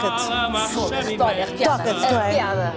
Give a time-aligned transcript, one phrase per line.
[0.00, 0.74] toca-te.
[0.74, 2.72] Foda-se, Toca-te, não é?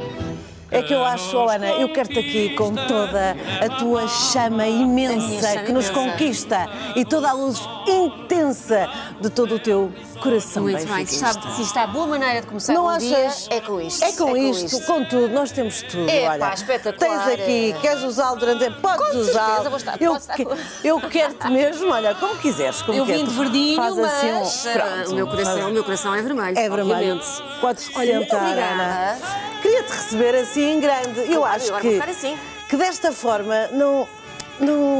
[0.71, 5.51] É que eu acho, oh, Ana, eu quero-te aqui com toda a tua chama imensa
[5.51, 5.93] chama que nos imensa.
[5.93, 8.89] conquista e toda a luz intensa
[9.21, 9.91] de todo o teu
[10.23, 11.03] coração Muito bem.
[11.03, 13.01] Está, se está a boa maneira de começar Não um achas?
[13.49, 14.03] dia, é com isto.
[14.03, 16.09] É com isto, com tudo, nós temos tudo.
[16.09, 17.25] É, olha, pá, espetacular.
[17.27, 18.69] Tens aqui, queres usá-lo durante.
[18.79, 19.69] Podes Com certeza, usá-lo.
[19.69, 22.81] vou estar- Eu, estar com- eu quero-te mesmo, olha, como quiseres.
[22.81, 23.29] Como Eu vim queres.
[23.29, 25.11] de verdinho, Faz assim mas ah, Pronto.
[25.11, 26.57] o, meu coração, o meu coração é vermelho.
[26.57, 26.91] É vermelho.
[27.15, 27.43] obviamente.
[27.61, 28.57] Podes te Olha, sentar.
[28.57, 29.17] Ana.
[29.61, 31.19] Queria-te receber assim em grande.
[31.31, 32.37] Eu Claro, acho agora que, assim.
[32.69, 34.07] que desta forma não,
[34.59, 34.92] não,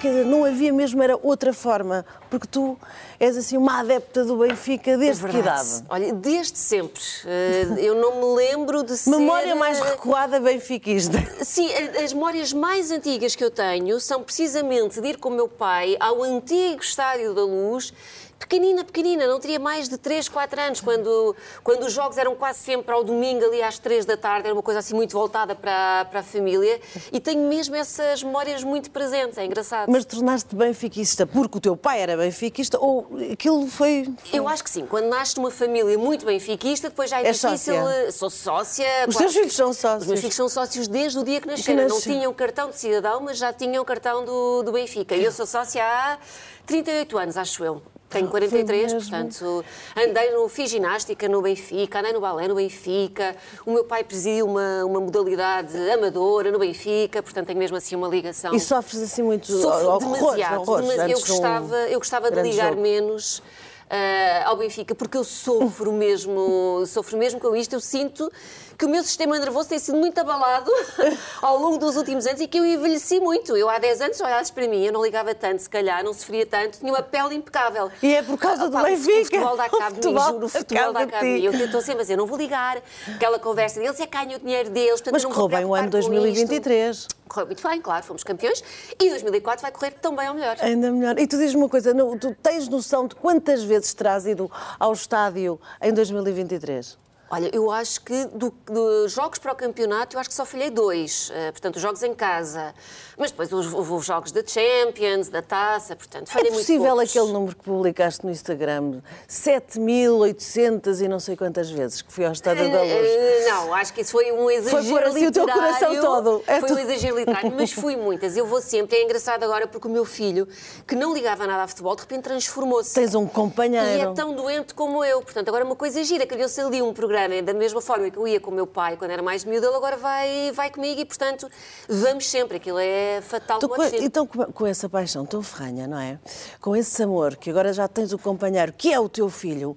[0.00, 2.04] quer dizer, não havia mesmo era outra forma.
[2.28, 2.78] Porque tu
[3.18, 5.68] és assim uma adepta do Benfica desde que Verdade.
[5.68, 5.84] idade?
[5.88, 7.02] Olha, desde sempre.
[7.26, 9.10] Eh, eu não me lembro de ser...
[9.10, 11.18] Memória mais recuada benfiquista.
[11.42, 11.68] Sim,
[12.02, 15.96] as memórias mais antigas que eu tenho são precisamente de ir com o meu pai
[15.98, 17.92] ao antigo Estádio da Luz,
[18.40, 22.58] pequenina, pequenina, não teria mais de 3, 4 anos, quando, quando os jogos eram quase
[22.60, 26.06] sempre ao domingo, ali às 3 da tarde, era uma coisa assim muito voltada para,
[26.06, 26.80] para a família,
[27.12, 29.88] e tenho mesmo essas memórias muito presentes, é engraçado.
[29.90, 34.08] Mas tornaste benfiquista porque o teu pai era benfiquista ou aquilo foi.
[34.32, 37.74] Eu acho que sim, quando nasce numa família muito benfiquista, depois já é És difícil.
[37.74, 38.06] sócia?
[38.06, 38.86] eh, Sou sócia.
[39.06, 40.02] Os claro teus filhos são sócios?
[40.02, 41.86] Os meus filhos são sócios desde o dia que nasceram.
[41.88, 45.14] Não tinham cartão de cidadão, mas já tinham cartão do, do Benfica.
[45.14, 46.18] E eu sou sócia há
[46.66, 47.82] 38 anos, acho eu.
[48.10, 48.98] Tenho 43, mesmo.
[48.98, 49.64] portanto,
[49.96, 54.46] andei no, fiz ginástica no Benfica, andei no balé no Benfica, o meu pai presidiu
[54.46, 58.52] uma, uma modalidade amadora no Benfica, portanto tenho mesmo assim uma ligação.
[58.52, 62.42] E sofres assim muito Sofro horrores, demasiado, horrores, mas eu um gostava, eu gostava de
[62.42, 62.82] ligar jogo.
[62.82, 63.42] menos
[63.90, 67.72] ah, ao Benfica, porque eu sofro mesmo, sofro mesmo com isto.
[67.74, 68.30] Eu sinto
[68.78, 70.70] que o meu sistema nervoso tem sido muito abalado
[71.42, 73.54] ao longo dos últimos anos e que eu envelheci muito.
[73.54, 76.14] Eu há 10 anos, se olhasses para mim, eu não ligava tanto, se calhar, não
[76.14, 77.90] sofria tanto, tinha uma pele impecável.
[78.02, 79.18] E é por causa do Opa, Benfica.
[79.18, 81.44] O futebol dá cabo de mim, juro, o futebol dá de cabo de mim.
[81.44, 82.80] Eu estou sempre a dizer, não vou ligar,
[83.14, 84.92] aquela conversa deles é que ganho o dinheiro deles.
[84.92, 86.10] portanto, Mas não correu bem o ano isto.
[86.10, 87.08] 2023.
[87.28, 88.62] Correu muito bem, claro, fomos campeões.
[88.98, 90.56] E 2004 vai correr bem ou melhor.
[90.60, 91.18] Ainda melhor.
[91.18, 94.92] E tu dizes uma coisa, não, tu tens noção de quantas vezes terás ido ao
[94.92, 97.09] estádio em 2023?
[97.32, 100.68] Olha, eu acho que do, do jogos para o campeonato, eu acho que só falhei
[100.68, 101.30] dois.
[101.32, 102.74] Eh, portanto, os jogos em casa.
[103.16, 107.10] Mas depois os, os jogos da Champions, da Taça, portanto, É falhei muito possível poucos.
[107.10, 112.32] aquele número que publicaste no Instagram, 7.800 e não sei quantas vezes, que fui ao
[112.32, 112.90] estádio da Luz.
[112.90, 116.42] Eh, Não, acho que isso foi um exagero pôr assim o teu coração todo.
[116.46, 118.36] É foi tu- um exagero literário, mas fui muitas.
[118.36, 118.96] Eu vou sempre.
[118.96, 120.48] É engraçado agora porque o meu filho,
[120.86, 122.94] que não ligava nada a futebol, de repente transformou-se.
[122.94, 124.10] Tens um E companheiro.
[124.10, 125.20] é tão doente como eu.
[125.22, 128.40] Portanto, agora uma coisa gira, criou-se ali um programa da mesma forma que eu ia
[128.40, 131.48] com o meu pai quando era mais miúdo, ele agora vai, vai comigo e, portanto,
[131.88, 132.56] vamos sempre.
[132.56, 136.18] Aquilo é fatal como com, então, com, com essa paixão tão ferranha, não é?
[136.60, 139.76] Com esse amor, que agora já tens o companheiro, que é o teu filho,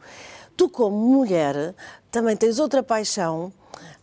[0.56, 1.76] tu, como mulher,
[2.12, 3.52] também tens outra paixão.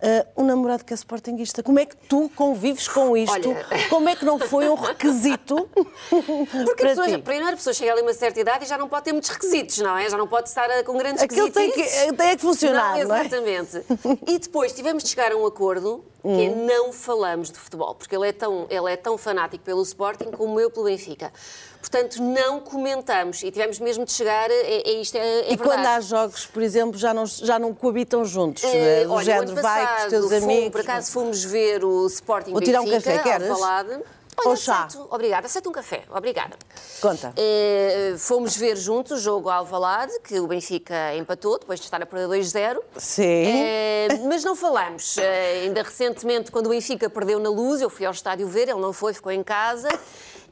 [0.02, 1.62] Ah, um namorado que é sportinguista.
[1.62, 3.32] Como é que tu convives com isto?
[3.50, 5.68] Olha- Como é que não foi um requisito
[6.08, 8.78] Porque para a pessoa, primeiro a pessoa chega ali a uma certa idade e já
[8.78, 10.08] não pode ter muitos requisitos, não é?
[10.08, 12.16] Já não pode estar eh, com grandes Aquilo tem que- requisitos.
[12.16, 13.20] tem que funcionar, não é?
[13.20, 13.84] Exatamente.
[14.26, 16.66] E depois tivemos de chegar a um acordo que é Hum.
[16.66, 20.60] não falamos de futebol, porque ele é, tão, ele é tão fanático pelo Sporting como
[20.60, 21.32] eu pelo Benfica.
[21.80, 25.16] Portanto, não comentamos e tivemos mesmo de chegar a, a isto.
[25.16, 25.86] É, é E quando verdade.
[25.96, 28.62] há jogos, por exemplo, já não, já não coabitam juntos?
[28.64, 30.70] Eh, Eh, o olha, género vai com os teus fomos- amigos.
[30.70, 33.50] Por acaso fomos ver o Sporting Vou tirar um Benfica, café, queres?
[33.50, 34.00] Alvalade.
[34.42, 34.84] Olha, Ou chá?
[34.84, 35.06] aceito.
[35.10, 35.46] Obrigada.
[35.46, 36.02] Aceito um café.
[36.10, 36.56] Obrigada.
[37.02, 37.32] Conta.
[37.36, 42.06] Eh, fomos ver juntos o jogo Alvalade, que o Benfica empatou, depois de estar a
[42.06, 42.80] perder 2-0.
[42.96, 43.24] Sim.
[43.24, 45.18] Eh, mas não falamos.
[45.18, 48.80] Eh, ainda recentemente, quando o Benfica perdeu na luz, eu fui ao estádio ver, ele
[48.80, 49.88] não foi, ficou em casa.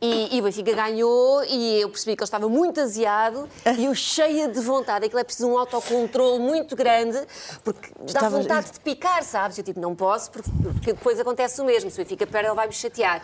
[0.00, 3.94] E, e o Benfica ganhou e eu percebi que ele estava muito aziado e eu
[3.94, 5.06] cheia de vontade.
[5.06, 7.20] Aquilo é preciso um autocontrole muito grande
[7.64, 9.58] porque dá Estavas- vontade de picar, sabes?
[9.58, 11.90] Eu tipo, não posso porque, porque depois acontece o mesmo.
[11.90, 13.22] Se o Benfica perde, ele vai me chatear.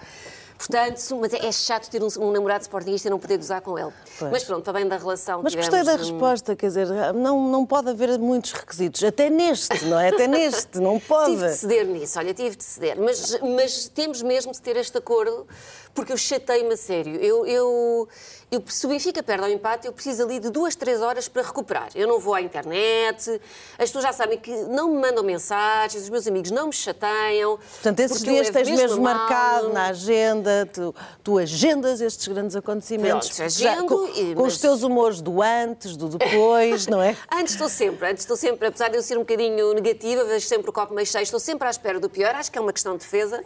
[0.56, 3.92] Portanto, mas é chato ter um, um namorado sportingista e não poder gozar com ele.
[4.18, 4.30] Pois.
[4.30, 5.42] Mas pronto, bem da relação.
[5.42, 9.84] Mas tivemos gostei da resposta, quer dizer, não, não pode haver muitos requisitos, até neste,
[9.86, 10.08] não é?
[10.08, 11.32] Até neste, não pode.
[11.32, 12.98] Tive de ceder nisso, olha, tive de ceder.
[12.98, 15.46] Mas, mas temos mesmo de ter este acordo,
[15.92, 17.16] porque eu chatei-me a sério.
[17.16, 18.08] Eu, eu,
[18.54, 21.42] eu, se o Benfica perde ao empate, eu preciso ali de duas, três horas para
[21.42, 21.88] recuperar.
[21.94, 23.30] Eu não vou à internet,
[23.78, 27.58] as pessoas já sabem que não me mandam mensagens, os meus amigos não me chateiam.
[27.58, 29.14] Portanto, esses dias tens mesmo mal.
[29.14, 34.42] marcado na agenda, tu, tu agendas estes grandes acontecimentos Pronto, já agendo com, e- com
[34.42, 37.16] os mas- teus humores do antes, do depois, não é?
[37.32, 40.70] Antes estou sempre, antes estou sempre, apesar de eu ser um bocadinho negativa, vejo sempre
[40.70, 42.92] o copo meio cheio, estou sempre à espera do pior, acho que é uma questão
[42.92, 43.42] de defesa.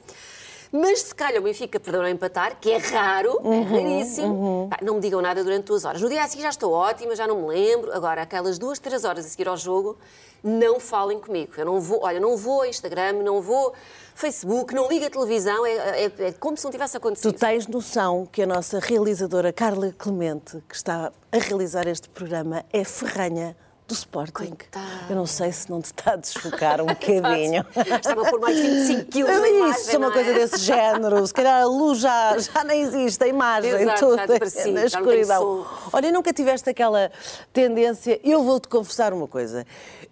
[0.70, 4.78] Mas se calhar o Benfica perdeu a empatar, que é raro, Uhum, é raríssimo, pá,
[4.82, 6.00] não me digam nada durante duas horas.
[6.02, 7.92] No dia a seguir já estou ótima, já não me lembro.
[7.92, 9.96] Agora, aquelas duas, três horas a seguir ao jogo,
[10.44, 11.52] não falem comigo.
[11.56, 13.72] Eu não vou, olha, não vou a Instagram, não vou
[14.14, 17.38] Facebook, não ligo a televisão, é, é- é como se não tivesse Tu acontecido.
[17.38, 22.84] tens noção que a nossa realizadora Carla Clemente, que está a realizar este programa, é
[22.84, 23.56] ferranha
[23.88, 24.32] do Sporting.
[24.50, 24.86] Coitada.
[25.08, 27.64] Eu não sei se não te está a desfocar um bocadinho.
[27.96, 30.34] Estava a pôr mais 25 quilos imagem, Isso, é uma não coisa é?
[30.34, 31.26] desse género.
[31.26, 34.84] Se calhar a luz já, já nem existe, a imagem, Exato, tudo já desapareci, na
[34.84, 35.66] escuridão.
[35.90, 37.10] Olha, nunca tiveste aquela
[37.50, 38.20] tendência.
[38.22, 39.66] Eu vou-te confessar uma coisa.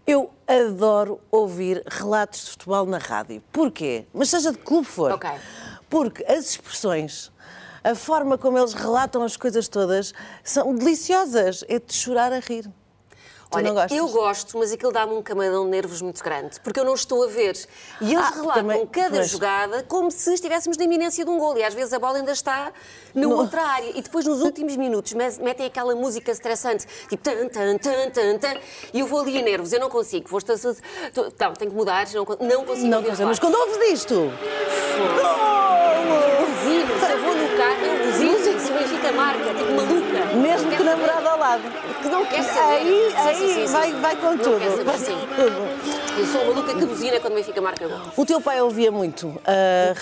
[0.07, 3.43] Eu adoro ouvir relatos de futebol na rádio.
[3.53, 4.07] Porquê?
[4.15, 5.13] Mas seja de clube for.
[5.13, 5.29] Ok.
[5.91, 7.31] Porque as expressões,
[7.85, 11.63] a forma como eles relatam as coisas todas, são deliciosas.
[11.69, 12.71] É de chorar a rir.
[13.49, 13.97] Tu Olha, gostas?
[13.97, 17.23] eu gosto, mas aquilo dá-me um camadão de nervos muito grande, porque eu não estou
[17.23, 17.57] a ver.
[18.01, 21.57] E eles Ah, relatam também- cada jogada como se estivéssemos na iminência de um gol.
[21.57, 22.73] E às vezes a bola ainda está
[23.15, 23.91] na outra área.
[23.95, 28.39] E depois, nos últimos minutos, me- metem aquela música estressante, tipo tan, tan, tan, tan,
[28.39, 28.55] tan.
[28.93, 30.29] E eu vou ali a nervos, eu não consigo.
[30.29, 30.55] Vou estar...
[30.57, 34.15] Não, tenho que mudar, não, não consigo Não, ouvir mas quando ouves disto.
[36.41, 40.06] Buzino, se eu vou no carro, eu buzino, se o Benfica marca, tipo maluca.
[40.43, 41.63] Mesmo que namorado ao lado.
[42.03, 42.77] Que não quer saber.
[42.77, 44.85] Aí, Sim, aí sim, sim, vai, vai com Não tudo.
[44.85, 45.13] vai sim.
[45.15, 45.97] com tudo.
[46.19, 48.01] Eu sou a maluca que buzina quando o Benfica marca gol.
[48.17, 49.39] O teu pai ouvia muito uh,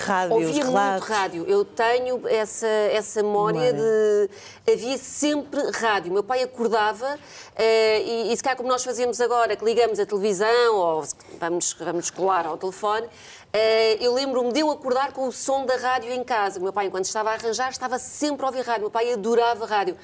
[0.04, 1.08] rádio, Ouvia relatos.
[1.08, 1.44] muito rádio.
[1.48, 4.30] Eu tenho essa, essa memória de.
[4.72, 6.12] Havia sempre rádio.
[6.12, 7.18] Meu pai acordava
[7.56, 11.04] eh, e, e se calhar como nós fazemos agora, que ligamos a televisão ou
[11.40, 13.06] vamos, vamos colar ao telefone.
[13.52, 16.60] eh, eu lembro-me de eu acordar com o som da rádio em casa.
[16.60, 18.82] O meu pai, enquanto estava a arranjar, estava sempre a ouvir rádio.
[18.82, 19.96] O meu pai adorava rádio.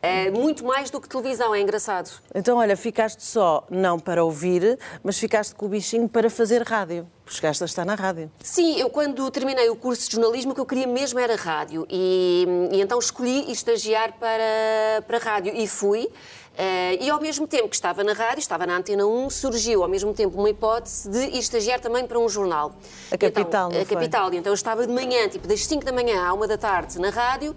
[0.00, 2.10] Eh, muito mais do que televisão, é engraçado.
[2.34, 7.06] Então, olha, ficaste só não para ouvir, mas ficaste com o bichinho para fazer rádio.
[7.26, 8.30] Chegaste a estar na rádio.
[8.42, 11.86] Sim, eu quando terminei o curso de jornalismo, o que eu queria mesmo era rádio.
[11.90, 16.08] E, e então escolhi estagiar para, para rádio e fui.
[16.56, 19.88] Eh, e ao mesmo tempo que estava na rádio, estava na Antena 1, surgiu ao
[19.88, 22.72] mesmo tempo uma hipótese de estagiar também para um jornal.
[23.12, 23.84] A Capital, então, A?
[23.84, 24.34] Capital.
[24.34, 27.10] Então eu estava de manhã, tipo das 5 da manhã à 1 da tarde na
[27.10, 27.54] rádio.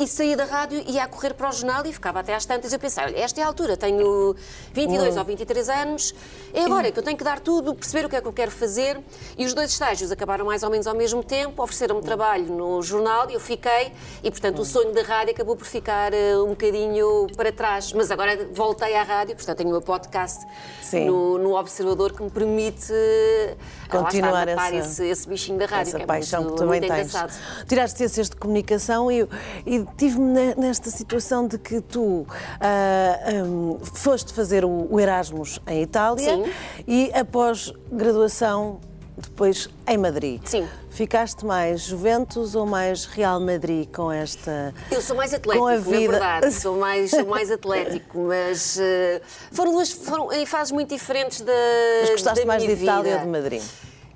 [0.00, 2.72] E saía da rádio, ia a correr para o jornal e ficava até às tantas.
[2.72, 4.36] Eu pensei, olha, esta é a altura, tenho
[4.72, 6.14] 22 ou 23 anos,
[6.54, 8.50] é agora que eu tenho que dar tudo, perceber o que é que eu quero
[8.52, 9.00] fazer.
[9.36, 13.28] E os dois estágios acabaram mais ou menos ao mesmo tempo, ofereceram-me trabalho no jornal
[13.28, 13.92] e eu fiquei.
[14.22, 17.92] E, portanto, o sonho da rádio acabou por ficar eh, um bocadinho para trás.
[17.92, 20.46] Mas agora voltei à rádio, portanto, tenho o meu podcast
[20.92, 23.56] no, no Observador que me permite eh,
[23.90, 26.80] Continuar está, matar esse- esse, bichinho da rádio, Essa que é paixão muito, que também
[26.80, 26.90] tens.
[26.92, 27.32] engraçado.
[27.66, 29.26] Tiraste ciências de comunicação e,
[29.66, 32.26] e tive-me ne- nesta situação de que tu
[32.60, 36.44] ah, hum, foste fazer o, o Erasmus em Itália Sim.
[36.86, 38.80] e após graduação
[39.16, 40.40] depois em Madrid.
[40.44, 40.68] Sim.
[40.90, 45.74] Ficaste mais Juventus ou mais Real Madrid com esta Eu sou mais atlético, com a
[45.74, 46.10] na vida?
[46.12, 46.52] verdade.
[46.54, 49.20] Sou mais, sou mais atlético, mas eh,
[49.52, 51.52] foram duas foram em fases muito diferentes da.
[52.00, 53.62] Mas gostaste da mais de Itália ou de Madrid?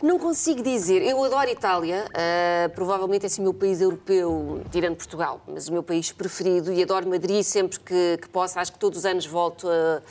[0.03, 1.01] Não consigo dizer.
[1.03, 2.05] Eu adoro Itália.
[2.13, 6.73] eh, provavelmente é assim o meu país europeu, tirando Portugal, mas o meu país preferido.
[6.73, 8.59] E adoro Madrid sempre que, que posso.
[8.59, 10.03] Acho que todos os anos volto a.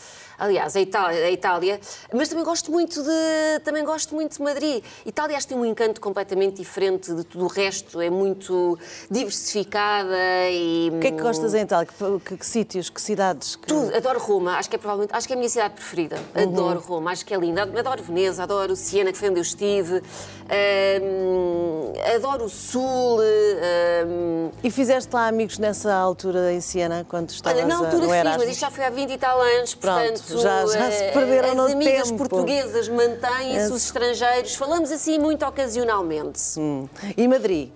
[0.41, 1.79] Aliás, a Itália, a Itália,
[2.11, 4.83] mas também gosto muito de também gosto muito de Madrid.
[5.05, 8.75] Itália acho que tem um encanto completamente diferente de tudo o resto, é muito
[9.09, 10.17] diversificada
[10.49, 11.85] e O que é que gostas em Itália?
[11.87, 13.55] Que, que- que sítios, que cidades?
[13.55, 13.67] Que...
[13.67, 16.17] tudo, adoro Roma, acho que é provavelmente, acho que é a minha cidade preferida.
[16.33, 17.61] Adoro Roma, acho que é linda.
[17.61, 20.01] Adoro Veneza, adoro Siena, que foi onde eu estive.
[20.49, 23.19] Ahm, adoro o Sul.
[23.21, 28.05] ahm, E fizeste lá amigos nessa altura em Siena, quando estavas Olha, na a- altura
[28.05, 31.03] no fiz, mas isto já foi há 20 e tal anos, Pronto, já- já se
[31.03, 32.17] eh, perderam as no amigas tempo.
[32.17, 36.39] portuguesas mantêm-se, os estrangeiros, falamos assim muito ocasionalmente.
[36.57, 36.87] Hum.
[37.17, 37.69] E Madrid?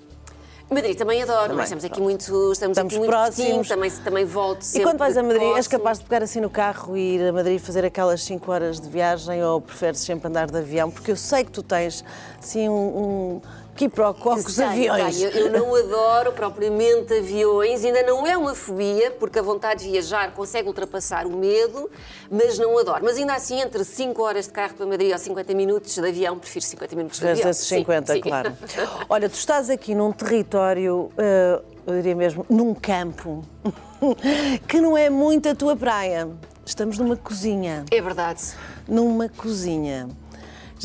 [0.67, 3.67] Madrid também adoro, Também, nós estamos aqui muito, estamos Estamos aqui muito próximos.
[3.67, 6.49] também, também volto E sempre quando vais a Madrid, és capaz de pegar assim no
[6.49, 10.49] carro e ir a Madrid fazer aquelas 5 horas de viagem ou preferes sempre andar
[10.49, 10.89] de avião?
[10.89, 12.03] Porque eu sei que tu tens
[12.41, 13.41] assim um, um
[13.75, 15.15] quiproquo com os Sei, aviões.
[15.15, 15.41] sei.
[15.41, 20.31] Eu, não adoro propriamente aviões, ainda não é uma fobia, porque a vontade de viajar
[20.33, 21.89] consegue ultrapassar o medo,
[22.31, 23.03] mas não adoro.
[23.03, 26.37] Mas ainda assim, entre 5 horas de carro para Madrid ou 50 minutos de avião,
[26.39, 27.49] prefiro 50 minutos de avião.
[27.49, 28.21] esses Sim, 50, sim.
[28.21, 28.53] claro.
[29.09, 33.43] Olha, tu estás aqui num território, eh, eu diria mesmo, num campo,
[34.67, 36.29] que não é muito a tua praia.
[36.65, 37.85] Estamos numa cozinha.
[37.91, 38.41] É verdade.
[38.87, 40.07] numa cozinha.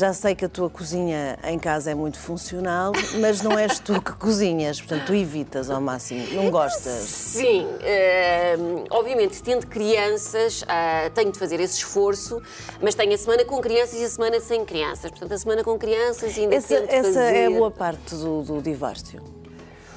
[0.01, 4.01] Já sei que a tua cozinha em casa é muito funcional, mas não és tu
[4.01, 7.03] que cozinhas, portanto tu evitas ao máximo, não gostas.
[7.03, 8.55] Sim, eh,
[8.89, 12.41] obviamente, tendo crianças, ah, tenho de fazer esse esforço,
[12.81, 15.11] mas tenho a semana com crianças e a semana sem crianças.
[15.11, 17.35] Portanto, a semana com crianças ainda Essa, tento essa fazer...
[17.35, 19.21] é a boa parte do, do divórcio.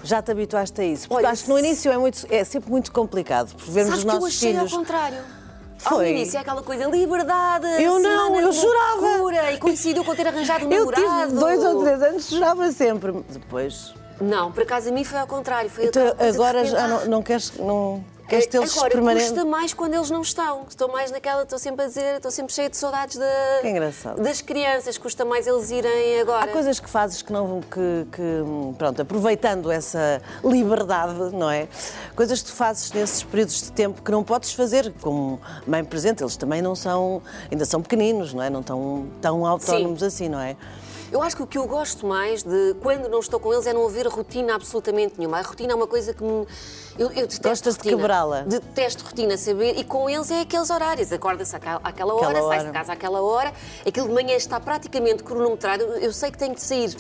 [0.03, 1.09] Já te habituaste a isso?
[1.09, 4.05] Porque Olha, acho que no início é, muito- é sempre muito complicado, por vermos Sabes
[4.05, 4.71] os que eu nossos achei filhos.
[4.71, 5.44] ao contrário.
[5.85, 6.11] Ao Foi.
[6.11, 9.01] início é aquela coisa, liberdade, Eu não, eu jurava.
[9.01, 11.27] loucura, E coincidiu com ter arranjado um Eu namorado.
[11.29, 13.13] tive dois ou três anos, jurava sempre.
[13.29, 13.95] Depois.
[14.21, 15.69] Não, por acaso a mim foi ao contrário.
[15.69, 19.31] Foi Então, agora já ah, não, não queres, não tê-los Agora, permanentes.
[19.31, 20.65] custa mais quando eles não estão.
[20.69, 23.19] Estou mais naquela, estou sempre a dizer, estou sempre cheia de saudades
[23.63, 24.23] engraçado.
[24.23, 24.97] das crianças.
[24.99, 26.45] Custa mais eles irem agora.
[26.45, 31.69] Há coisas que fazes que não que, que, pronto, aproveitando essa liberdade, não é?
[32.17, 36.23] Coisas que tu fazes nesses períodos de tempo que não podes fazer como mãe presente,
[36.23, 38.51] eles também não são, ainda são pequeninos, não é?
[38.51, 40.57] Não estão tão autónomos assim, não é?
[41.13, 43.73] Eu acho que o que eu gosto mais de quando não estou com eles é
[43.73, 45.39] não haver rotina absolutamente nenhuma.
[45.39, 46.47] A rotina é uma coisa que me.
[46.99, 47.97] Eu, eu detesto Gostas de rotina.
[47.97, 48.41] quebrá-la?
[48.43, 49.79] Detesto rotina, saber.
[49.79, 51.13] E com eles é aqueles horários.
[51.13, 52.65] Acorda-se àquela àquela hora, hora.
[52.65, 53.53] de casa àquela hora.
[53.87, 55.83] Aquilo de manhã está praticamente cronometrado.
[55.83, 56.95] Eu, eu sei que tenho de sair.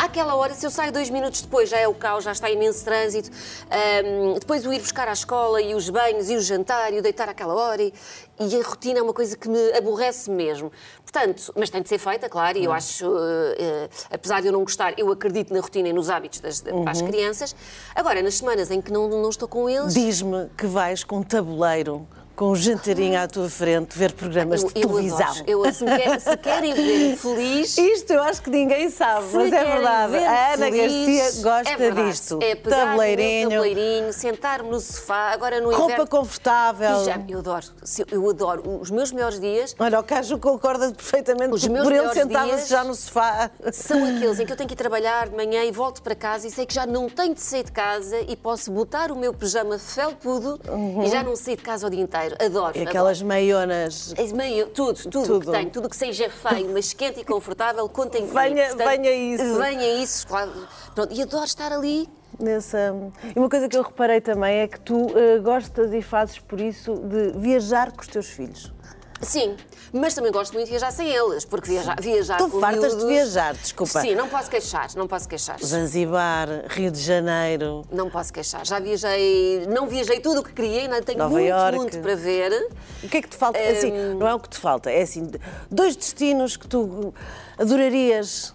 [0.00, 2.82] Àquela hora, se eu saio dois minutos depois, já é o caos, já está imenso
[2.82, 3.28] trânsito.
[3.70, 7.02] Ahm, depois o ir buscar à escola e os banhos e o jantar e o
[7.02, 7.82] deitar àquela hora.
[7.82, 7.92] E,
[8.40, 10.72] e a rotina é uma coisa que me aborrece mesmo.
[11.02, 14.52] Portanto, mas tem de ser feita, claro, e eu acho, eh, eh, apesar de eu
[14.52, 17.54] não gostar, eu acredito na rotina e nos hábitos das, para as crianças.
[17.94, 19.92] Agora, nas semanas em que não, não estou com eles.
[19.92, 22.08] Diz-me que vais com um tabuleiro,
[22.40, 25.18] com um jantarinho à tua frente, ver programas de eu televisão.
[25.28, 25.44] adoro.
[25.46, 27.76] Eu, se, quer- se querem ver feliz.
[27.76, 30.12] Isto eu acho que ninguém sabe, mas é verdade.
[30.12, 32.08] ver A Ana feliz, Garcia gosta é verdade.
[32.10, 32.38] disto.
[32.40, 36.06] É pegar no tabuleirinho, tabuleirinho, sentar-me no sofá, agora no roupa inverno.
[36.06, 36.98] confortável.
[37.00, 37.24] Pijama.
[37.28, 37.66] Eu adoro,
[38.10, 38.78] eu adoro.
[38.80, 42.82] Os meus melhores dias Olha, o Caju concorda perfeitamente, Os meus por ele sentava-se já
[42.82, 43.50] no sofá.
[43.70, 46.48] são aqueles em que eu tenho que ir trabalhar de manhã e volto para casa
[46.48, 49.34] e sei que já não tenho de sair de casa e posso botar o meu
[49.34, 50.58] pijama felpudo
[51.04, 52.29] e já não sair de casa o dia inteiro.
[52.38, 52.76] Adoro.
[52.78, 54.12] E aquelas meionas.
[54.12, 54.28] adoro.
[54.30, 55.40] É meio, tudo, tudo, Tudo.
[55.46, 58.38] que tenho, tudo que seja feio, mas quente e confortável, contem comigo.
[58.38, 59.58] Venha- venha isso.
[59.58, 60.52] Venha isso, claro.
[60.94, 62.08] Pronto, e adoro estar ali.
[62.38, 62.94] Nessa...
[63.34, 66.58] E uma coisa que eu reparei também é que tu eh, gostas e fazes por
[66.60, 68.72] isso de viajar com os teus filhos.
[69.20, 69.54] Sim,
[69.92, 73.04] mas também gosto muito de viajar sem eles, porque viajar, viajar com fartas de miúdos-
[73.08, 74.00] viajar, desculpa.
[74.00, 75.58] Sim, não posso queixar, não posso queixar.
[75.62, 77.84] Zanzibar, Rio de Janeiro.
[77.92, 78.64] Não posso queixar.
[78.66, 81.76] Já viajei, não viajei tudo o que queria, ainda tenho Nova muito, Iorque.
[81.76, 82.68] muito para ver.
[83.02, 83.58] O que é que te falta?
[83.58, 83.70] Hum.
[83.72, 85.30] Assim, não é o que te falta, é assim,
[85.70, 87.12] dois destinos que tu
[87.58, 88.54] adorarias.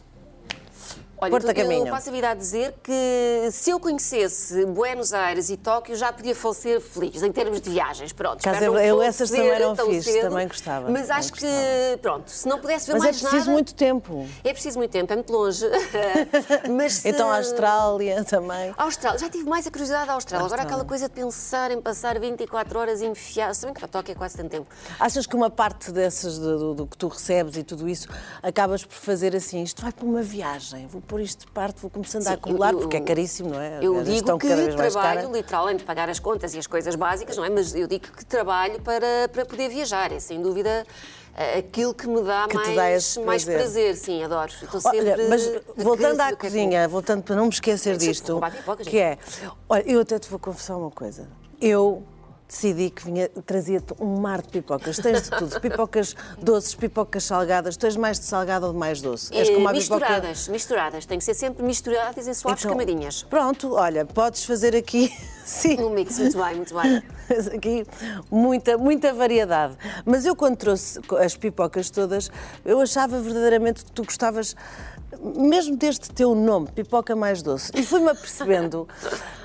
[1.17, 5.49] Olha, Porto eu, eu passo a vida a dizer que se eu conhecesse Buenos Aires
[5.49, 8.11] e Tóquio já podia falecer feliz em termos de viagens.
[8.11, 11.47] Pronto, Caso não eu- essas também eram fixe, cedo, também gostava, Mas também acho que,
[12.01, 13.51] pronto, se não pudesse ver Mas é mais preciso nada...
[13.51, 14.27] muito tempo.
[14.43, 15.65] É preciso muito tempo, é muito longe.
[16.69, 17.07] mas se...
[17.09, 18.73] Então a Austrália também.
[18.77, 20.45] A Austrália, já tive mais a curiosidade da Austrália.
[20.45, 23.53] Agora aquela coisa de pensar em passar 24 horas enfiado.
[23.53, 24.67] Se bem que para Tóquio é quase tanto tempo.
[24.99, 28.07] Achas que uma parte dessas do, do- do que tu recebes e tudo isso
[28.43, 31.89] acabas por fazer assim, isto vai para uma viagem, vou pôr isto de parte, vou
[31.89, 33.79] começando a Sim, acumular, eu- porque é caríssimo, não é?
[33.81, 34.91] Eu digo que trabalho,
[35.21, 35.31] caras.
[35.31, 37.49] literal, além de pagar as contas e as coisas básicas, não é?
[37.49, 40.11] Mas eu digo que trabalho para, para poder viajar.
[40.11, 40.85] É sem dúvida
[41.37, 43.61] eh, aquilo que me dá, Que mais, dá esse mais prazer.
[43.61, 43.95] prazer.
[43.95, 44.51] Sim, adoro.
[44.61, 48.41] Estou Olha, sempre mas de voltando à é cozinha, voltando para não me esquecer disto,
[48.85, 49.17] que é,
[49.69, 51.29] olha, eu até te vou confessar uma coisa.
[51.61, 52.03] Eu
[52.47, 54.97] decidi que vinha, trazia-te um mar de pipocas.
[54.97, 57.75] Tens de tudo, pipocas doces, pipocas salgadas.
[57.77, 59.33] Tu és mais de salgado ou de mais doce?
[59.33, 59.95] És Eh, como a pipoca...
[59.99, 61.05] misturadas, misturadas.
[61.05, 63.23] Tem que ser sempre misturadas em suaves Então, camadinhas.
[63.23, 65.11] Pronto, olha, podes fazer aqui,
[65.45, 67.03] sim, Um mix, muito bem, muito bem.
[67.55, 67.85] aqui
[68.29, 69.75] muita, muita variedade.
[70.05, 72.29] Mas eu quando trouxe as pipocas todas,
[72.63, 74.55] eu achava verdadeiramente que tu gostavas
[75.21, 77.71] mesmo deste teu nome, pipoca mais doce.
[77.73, 78.87] E fui-me apercebendo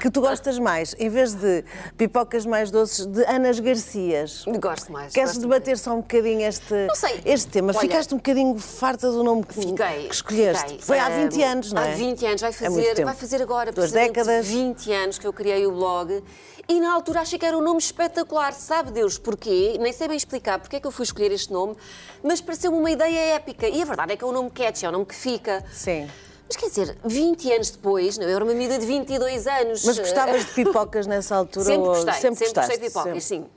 [0.00, 1.64] que tu gostas mais, em vez de
[1.96, 4.44] pipocas mais doces, de Anas Garcias.
[4.58, 5.12] Gosto mais.
[5.12, 7.20] Queres gosto debater só um bocadinho este, Não sei.
[7.24, 7.70] este tema?
[7.72, 10.08] Olha, Ficaste um bocadinho farta do nome que, Fiquei.
[10.08, 10.62] que escolheste.
[10.64, 10.80] fiquei.
[10.80, 11.92] Foi há 20 Eh, anos, não é?
[11.92, 13.06] Há 20 anos, vai É fazer, tempo.
[13.06, 14.46] vai fazer agora, Duas décadas.
[14.46, 16.22] 20 anos que eu criei o blog
[16.68, 18.52] e na altura achei que era um nome espetacular.
[18.52, 19.76] Sabe Deus porquê?
[19.80, 21.76] Nem sei bem explicar porque é que eu fui escolher este nome,
[22.22, 23.68] mas pareceu-me uma ideia épica.
[23.68, 25.64] E a verdade é que é um nome catchy, é um nome que fica.
[25.72, 26.08] Sim.
[26.50, 29.84] Mas quer dizer, 20 anos depois, não, eu era uma miúda de 22 anos.
[29.84, 31.64] Mas gostavas de pipocas nessa altura?
[31.64, 33.46] Sempre gostei, sempre, gostaste, gostei de pipocas, sempre.
[33.46, 33.50] sim.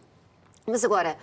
[0.67, 1.17] Mas agora,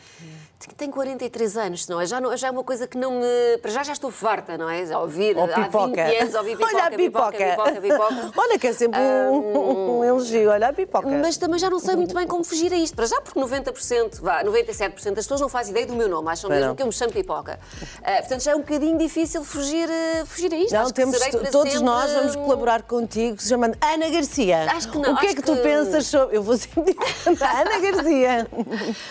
[0.77, 2.07] tenho 43 anos, não é?
[2.07, 3.59] Já, não, já é uma coisa que não me.
[3.63, 4.85] Para já já estou farta, não é?
[4.85, 6.03] Já ouvir Ou há 20 pipoca.
[6.03, 7.73] anos, ouvi pipoca, Olha a pipoca, pipoca.
[7.73, 8.33] pipoca, pipoca.
[8.41, 10.51] Olha que é sempre um, um elogio.
[10.51, 11.09] Olha a pipoca.
[11.09, 12.95] Mas também já não sei muito bem como fugir a isto.
[12.95, 16.51] Para já, porque 90%, vá, 97% das pessoas não fazem ideia do meu nome, acham
[16.51, 17.59] mesmo que eu me chamo pipoca.
[18.03, 20.75] Ah, portanto, já é um bocadinho difícil fugir, a- fugir a isto.
[20.75, 21.19] Não, Acho que temos
[21.51, 24.71] todos sempre, nós vamos colaborar contigo, se chamando Ana Garcia.
[24.73, 26.37] Acho que não, O que é acho que tu que- pensas sobre.
[26.37, 28.47] Eu vou sempre dizer Ana Garcia.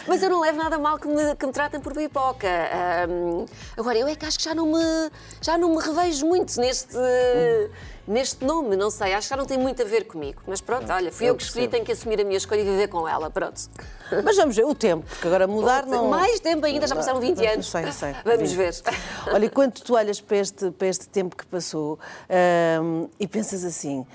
[0.07, 2.47] Mas eu não levo nada mal que me, que me tratem por pipoca.
[2.47, 3.45] Ahm,
[3.77, 6.95] agora, eu é que acho que já não me, já não me revejo muito neste,
[8.05, 9.13] neste nome, não sei.
[9.13, 10.41] Acho que já não tem muito a ver comigo.
[10.45, 12.65] Mas pronto, olha, fui eu, eu que escolhi, tenho que assumir a minha escolha e
[12.65, 13.29] viver com ela.
[13.29, 13.61] Pronto.
[14.23, 16.09] Mas vamos ver, o tempo, porque agora mudar não.
[16.09, 17.69] Mais tempo ainda, já passaram 20 anos.
[17.69, 18.13] Sei, sei.
[18.25, 18.57] Vamos 20.
[18.57, 18.75] ver.
[19.31, 21.97] Olha, e quando tu olhas para este, para este tempo que passou
[22.81, 24.05] hum, e pensas assim.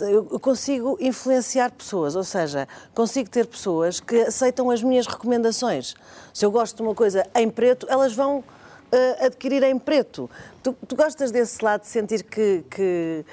[0.00, 5.94] Eu consigo influenciar pessoas, ou seja, consigo ter pessoas que aceitam as minhas recomendações.
[6.32, 8.42] Se eu gosto de uma coisa em preto, elas vão
[8.90, 10.30] eh, adquirir em preto.
[10.62, 13.24] Tu, tu gostas desse lado de sentir que, que,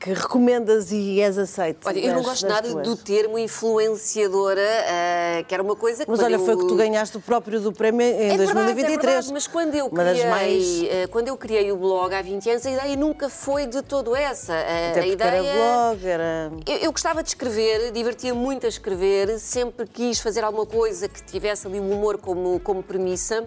[0.00, 1.86] que recomendas e és aceito?
[1.86, 2.88] Olha, eu não das- gosto das nada tuas?
[2.88, 6.10] do termo influenciadora, ah, que era uma coisa que.
[6.10, 8.96] Mas olha, eu- foi que tu ganhaste o próprio do prémio em É verdade, 2023.
[8.96, 10.82] é verdade, mas quando eu, das criei, mais.
[10.84, 14.16] eh, quando eu criei o blog há 20 anos, a ideia nunca foi de todo
[14.16, 14.54] essa.
[14.54, 15.28] A, Até a ideia...
[15.28, 16.52] era blog, era.
[16.66, 21.22] Eu, eu gostava de escrever, divertia muito a escrever, sempre quis fazer alguma coisa que
[21.22, 23.44] tivesse ali o humor como, como premissa.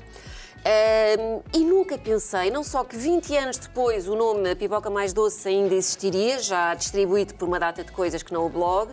[1.52, 5.76] E nunca pensei, não só que 20 anos depois o nome Pipoca Mais Doce ainda
[5.76, 8.92] existiria, já distribuído por uma data de coisas que não o blog,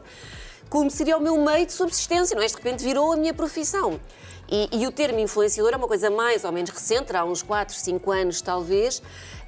[0.69, 2.47] como seria o meu meio de subsistência, não é?
[2.47, 4.01] De repente virou a minha profissão.
[4.49, 7.73] E, e o termo influenciador é uma coisa mais ou menos recente, há uns 4,
[7.73, 9.01] 5 anos talvez,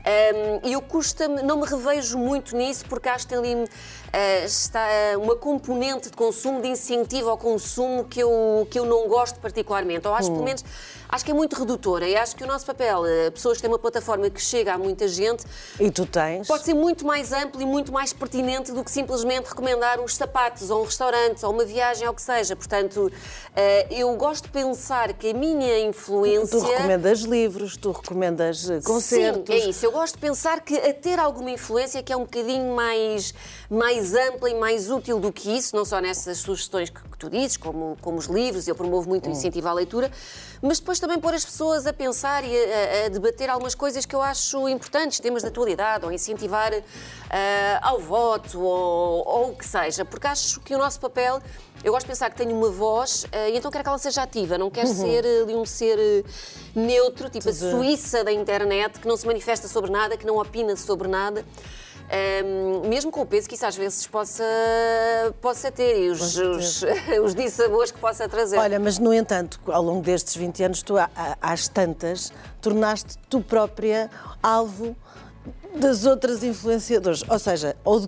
[0.05, 3.69] Ahm, E eu custa-me, não me revejo muito nisso, porque acho que tem ali
[4.13, 8.85] ah, está ah, uma componente de consumo, de incentivo ao consumo que eu, que eu
[8.85, 10.07] não gosto particularmente.
[10.07, 10.65] Ou acho, pelo menos,
[11.13, 12.09] acho que é muito redutora.
[12.09, 14.79] E acho que o nosso papel, ah, pessoas que têm uma plataforma que chega a
[14.79, 15.45] muita gente,
[15.79, 16.49] E tu tens.
[16.49, 20.71] pode ser muito mais amplo e muito mais pertinente do que simplesmente recomendar uns sapatos
[20.71, 22.57] ou um restaurante ou uma viagem ou o que seja.
[22.57, 23.13] Portanto,
[23.55, 26.59] ah, eu gosto de pensar que a minha influência.
[26.59, 29.55] Tu recomendas livros, tu recomendas eh, concertos.
[29.55, 29.85] Sim, é isso.
[29.85, 33.35] Eu gosto de pensar que a ter alguma influência que é um bocadinho mais,
[33.69, 37.57] mais ampla e mais útil do que isso, não só nessas sugestões que tu dizes,
[37.57, 40.11] como, como os livros, eu promovo muito o incentivo à leitura,
[40.61, 44.13] mas depois também pôr as pessoas a pensar e a, a debater algumas coisas que
[44.13, 46.73] eu acho importantes, temas de atualidade, ou incentivar
[47.31, 51.41] ah, ao voto, ou, ou o que seja, porque acho que o nosso papel.
[51.85, 54.23] Eu gosto de pensar que tenho uma voz ah, e então quero que ela seja
[54.23, 56.25] ativa, não quero ser ah, de um ser
[56.75, 60.77] neutro, tipo a Suíça da internet, que não se manifesta sobre nada, que não opina
[60.77, 61.45] sobre nada.
[62.13, 64.45] Ahm, mesmo com o peso que isso às vezes possa,
[65.41, 66.85] possa ter e os, os,
[67.25, 68.59] os dissabores que possa trazer.
[68.59, 70.95] Olha, mas no entanto, ao longo destes 20 anos, tu,
[71.41, 74.11] às tantas, tornaste tu própria
[74.43, 74.95] alvo
[75.75, 78.07] das outras influenciadoras, ou seja, ou de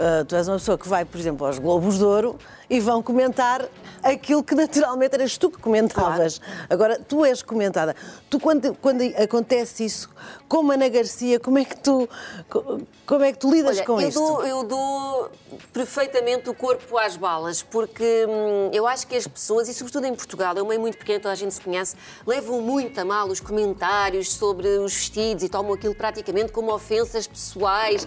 [0.00, 2.38] Ah, tu és uma pessoa que vai, por exemplo, aos Globos de Ouro
[2.70, 3.66] e vão comentar
[4.00, 6.40] aquilo que naturalmente eras tu que comentavas.
[6.70, 7.96] Agora, tu és comentada.
[8.30, 10.08] Tu, quando, quando acontece isso,
[10.46, 12.08] como Ana Garcia, como é que tu,
[12.48, 14.20] co- como é que tu lidas Olha, com eu isto?
[14.20, 15.30] dou, eu dou
[15.72, 20.14] perfeitamente o corpo às balas, porque hum, eu acho que as pessoas, e sobretudo em
[20.14, 23.26] Portugal, é um meio muito pequeno, toda a gente se conhece, levam muito a mal
[23.28, 28.06] os comentários sobre os vestidos e tomam aquilo praticamente como ofensas pessoais.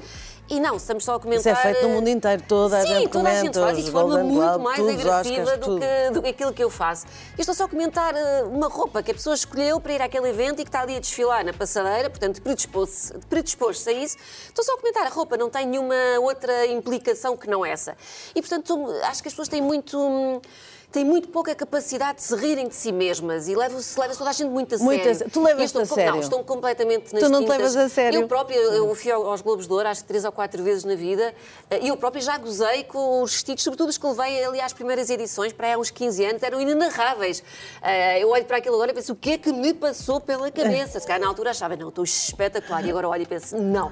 [0.51, 1.53] E não, estamos só a Isso comentar.
[1.53, 3.89] é feito no mundo inteiro, toda a Sim, gente toda a gente faz e de
[3.89, 7.05] forma Golden muito mais agressiva Oscars, do, que, do que aquilo que eu faço.
[7.37, 10.27] Eu estou só a comentar eh, uma roupa que a pessoa escolheu para ir àquele
[10.27, 14.17] evento e que está ali a desfilar na passadeira, portanto predispôs-se predispôs a isso.
[14.45, 17.95] Estou só a comentar a roupa, não tem nenhuma outra implicação que não essa.
[18.35, 20.41] E portanto acho que as pessoas têm muito.
[20.91, 24.33] Têm muito pouca capacidade de se rirem de si mesmas e levam-se leva toda a
[24.33, 25.19] gente muito a Muito a sério.
[25.19, 26.11] sé- tu levas-te a sério?
[26.13, 27.57] Não, estão completamente nas Tu não te tintas.
[27.57, 28.21] levas a sério?
[28.21, 30.83] Eu própria, eu fui ao- aos Globos de Ouro, acho que três ou quatro vezes
[30.83, 31.33] na vida,
[31.69, 34.73] eh, e eu própria já gozei com os vestidos, sobretudo os que levei ali às
[34.73, 37.41] primeiras edições, para aí há uns 15 anos, eram inenarráveis.
[37.81, 40.51] Eh, Eu olho para aquilo agora e penso, o que é que me passou pela
[40.51, 40.99] cabeça?
[40.99, 43.91] Se calhar na altura achava, não, estou espetacular, e agora olho e penso, não.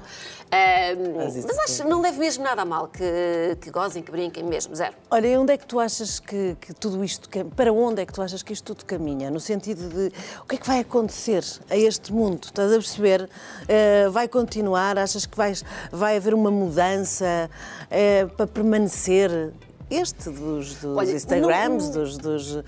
[1.16, 4.42] Mas isso Mas acho não deve mesmo nada a mal, que, que gozem, que brinquem
[4.44, 4.94] mesmo, zero.
[5.10, 8.12] Olha, e onde é que tu achas que, que tudo isto, para onde é que
[8.12, 9.30] tu achas que isto tudo caminha?
[9.30, 12.44] No sentido de, o que é que vai acontecer a este mundo?
[12.44, 13.28] Estás a perceber?
[13.68, 14.98] Eh, vai continuar?
[14.98, 17.48] Achas que vais, vai haver uma mudança
[17.90, 19.52] eh, para permanecer?
[19.90, 22.64] Este dos, dos Olha, Instagrams, não- dos, dos.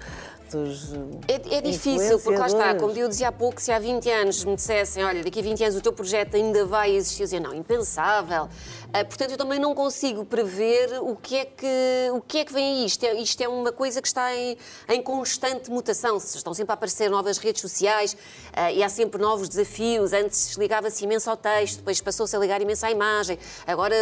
[1.28, 4.44] É, é difícil, porque lá está, como eu dizia há pouco, se há 20 anos
[4.44, 7.40] me dissessem, olha, daqui a 20 anos o teu projeto ainda vai existir, eu dizia,
[7.40, 8.48] não, impensável.
[8.94, 12.52] Ah, portanto, eu também não consigo prever o que é que, o que, é que
[12.52, 12.85] vem aí.
[12.85, 14.55] Isto é, isto é uma coisa que está em,
[14.87, 16.18] em constante mutação.
[16.18, 18.14] Estão sempre a aparecer novas redes sociais
[18.52, 20.12] ah, e há sempre novos desafios.
[20.12, 23.38] Antes ligava-se imenso ao texto, depois passou-se a ligar imenso à imagem.
[23.66, 23.96] Agora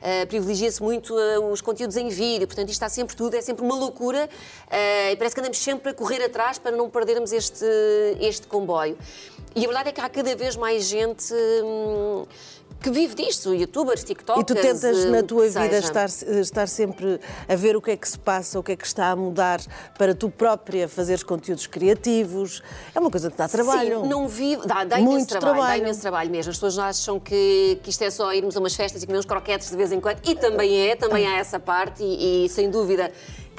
[0.00, 1.12] ah, privilegia-se muito
[1.50, 2.46] os conteúdos em vídeo.
[2.46, 4.30] Portanto, isto está sempre tudo, é sempre uma loucura
[5.10, 7.64] e parece que andamos sempre a correr atrás para não perdermos este,
[8.20, 8.96] este comboio.
[9.54, 12.24] E a verdade é que há cada vez mais gente hum,
[12.82, 14.46] que vive disto, youtubers, E tiktokers.
[14.46, 18.08] tu tentas eh, na tua vida estar, estar sempre a ver o que é que
[18.08, 19.60] se passa, o que é que está a mudar
[19.96, 22.62] para tu própria fazeres conteúdos criativos.
[22.94, 24.02] É uma coisa que dá trabalho.
[24.02, 24.66] Sim, não vivo.
[24.66, 25.80] Dá, dá imenso trabalho, trabalho.
[25.80, 26.50] Dá imenso trabalho mesmo.
[26.50, 29.26] As pessoas acham que, que isto é só irmos a umas festas e comer uns
[29.26, 30.18] croquetes de vez em quando.
[30.26, 33.12] E também é, também há essa parte, e, e, sem dúvida.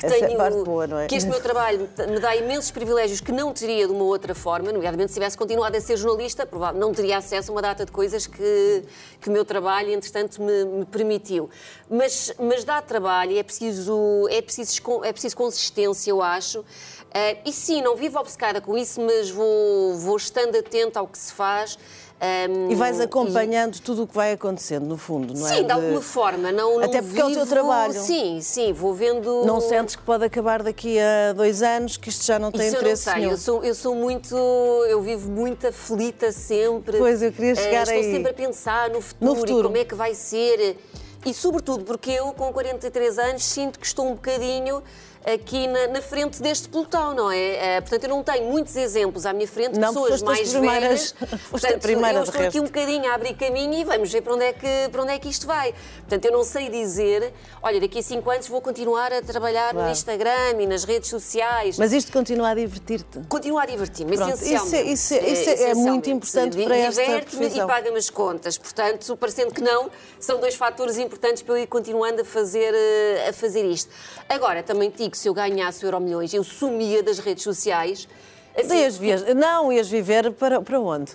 [0.03, 1.07] Que, Essa é tenho, parte boa, não é?
[1.07, 4.69] que este meu trabalho me dá imensos privilégios que não teria de uma outra forma,
[4.69, 7.91] nomeadamente se tivesse continuado a ser jornalista, provavelmente não teria acesso a uma data de
[7.91, 8.83] coisas que,
[9.21, 11.49] que o meu trabalho, entretanto, me, me permitiu.
[11.89, 16.65] Mas, mas dá trabalho, é preciso, é, preciso, é preciso consistência, eu acho.
[17.13, 21.17] Eh, e sim, não vivo obcecada com isso, mas vou, vou estando atenta ao que
[21.17, 21.77] se faz.
[22.23, 25.55] Ehm, E vais acompanhando tudo o que vai acontecendo, no fundo, não é?
[25.55, 26.51] Sim, de alguma forma.
[26.51, 27.93] Não, não Até porque é o teu vivo- trabalho.
[27.93, 29.43] Sim, sim, vou vendo.
[29.45, 32.69] Não sentes que pode acabar daqui a dois anos, que isto já não tem Isso
[32.69, 33.31] eu não interesse sei, nenhum.
[33.31, 34.36] eu sou, eu sou muito.
[34.36, 36.97] Eu vivo muito aflita sempre.
[36.97, 38.12] Pois, eu queria Eh, chegar Estou aí.
[38.12, 39.59] sempre a pensar no futuro, futuro.
[39.59, 40.77] e como é que vai ser.
[41.25, 44.83] E, sobretudo, porque eu, com 43 anos, sinto que estou um bocadinho
[45.25, 47.77] aqui na, na frente deste pelotão, não é?
[47.77, 51.15] Eh, portanto, eu não tenho muitos exemplos à minha frente de Não, pessoas mais primeiras-
[51.19, 51.63] velhas.
[51.75, 52.62] a primeira, eu estou aqui resto.
[52.62, 55.19] um bocadinho a abrir caminho e vamos ver para onde, é que, para onde é
[55.19, 55.73] que isto vai.
[55.99, 59.86] Portanto, eu não sei dizer, olha, daqui a cinco anos vou continuar a trabalhar Claro.
[59.88, 61.77] no Instagram e nas redes sociais.
[61.77, 63.19] Mas isto continua a divertir-te.
[63.29, 64.65] Continuar a divertir-me, Pronto, essencialmente.
[64.65, 65.89] isso é- isso é- isso é- é essencialmente.
[65.89, 68.57] muito importante para esta Diverte-me e paga-me as contas.
[68.57, 73.27] Portanto, parecendo que não, são dois fatores importantes para eu ir continuando a fazer, eh,
[73.29, 73.89] a fazer isto.
[74.27, 78.08] Agora, também te digo, se eu ganhasse o Euro Milhões, eu sumia das redes sociais.
[78.55, 81.11] Assim, Ias viajar- Não, ias viver para, para onde?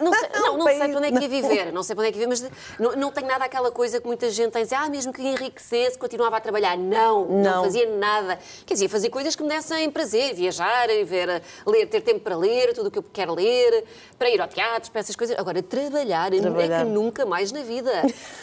[0.00, 2.08] não sei, não, não sei para onde é que ia viver, não sei para onde
[2.08, 4.62] é que ia viver, mas não, não tenho nada aquela coisa que muita gente tem,
[4.62, 6.78] dizer, ah, mesmo que enriquecesse, continuava a trabalhar.
[6.78, 7.64] Não, não, Não.
[7.64, 8.38] fazia nada.
[8.64, 12.72] Quer dizer, fazer coisas que me dessem prazer, viajar, ver, ler, ter tempo para ler,
[12.72, 13.84] tudo o que eu quero ler,
[14.18, 15.38] para ir ao teatro, para essas coisas.
[15.38, 16.84] Agora, trabalhar, é Trabalhar.
[16.84, 17.90] que nunca mais na vida.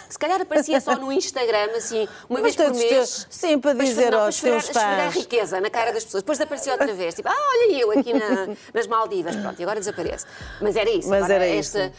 [0.08, 3.28] Se calhar aparecia só no Instagram, assim, uma Mas vez por mês.
[3.30, 5.16] sim, para dizer esfregar- aos esfregar- teus fãs.
[5.16, 6.22] riqueza na cara das pessoas.
[6.22, 8.35] Depois aparecia outra vez, tipo, ah, olha eu aqui na-
[8.74, 10.26] nas Maldivas, pronto, e agora desaparece.
[10.62, 11.10] Mas era isso.
[11.10, 11.92] Mas Agora, era esta,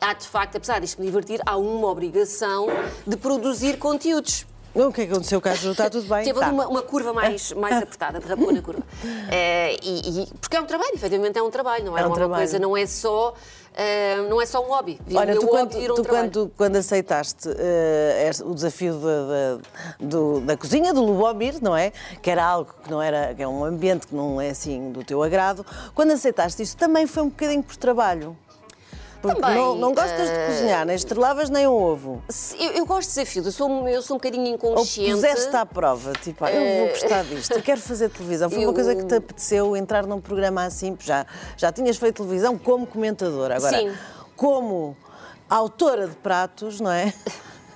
[0.00, 2.66] Há, de facto, apesar disto me divertir, há uma obrigação
[3.06, 4.46] de produzir conteúdos.
[4.72, 5.72] O que é que aconteceu, Caju?
[5.72, 6.22] Está tudo bem?
[6.24, 6.46] Teve Tá.
[6.46, 8.82] ali uma, uma curva mais, mais apertada, derrapou na curva.
[9.30, 12.08] Eh, e, e- porque é um trabalho, efetivamente é um trabalho, não é, É um
[12.08, 12.40] uma trabalho.
[12.40, 13.34] coisa, não é só,
[13.74, 15.00] eh, não é só um hobby.
[15.12, 19.58] Olha, tu, quando, um tu quando, quando aceitaste eh, este- o desafio da, da-
[19.98, 21.92] do- da cozinha do Lubomir, não é?
[22.22, 25.02] Que era algo que não era, que é um ambiente que não é assim do
[25.02, 28.36] teu agrado, quando aceitaste isso também foi um bocadinho por trabalho.
[29.20, 32.22] Porque Também, não, não gostas de eh, cozinhar, nem estrelavas nem um ovo.
[32.58, 35.10] Eu, eu gosto de desafios, eu sou, eu sou um bocadinho Ou inconsciente.
[35.12, 38.48] puseste à prova, tipo, ah, eu vou gostar disto, eu quero fazer televisão.
[38.48, 42.22] Foi uma Eu- coisa que te apeteceu entrar num programa assim, já, já tinhas feito
[42.22, 43.56] televisão como comentadora.
[43.56, 43.92] Agora, Sim.
[44.36, 44.96] como
[45.48, 47.12] autora de pratos, não é?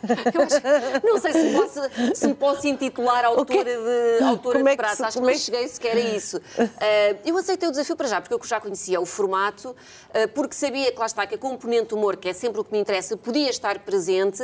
[0.04, 1.80] Acho- não sei se me posso,
[2.14, 4.96] se me posso intitular autora de, autora Como é de que prato.
[4.96, 6.40] se- Acho que não é cheguei sequer a isso.
[6.80, 9.74] Eh, eu aceitei o desafio para já, porque eu já conhecia o formato,
[10.12, 12.72] eh, porque sabia que lá está, que a componente humor, que é sempre o que
[12.72, 14.42] me interessa, podia estar presente,